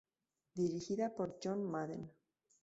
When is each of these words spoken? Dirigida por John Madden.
Dirigida 0.55 1.13
por 1.15 1.37
John 1.43 1.61
Madden. 1.63 2.11